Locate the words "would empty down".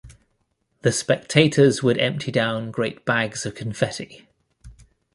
1.83-2.71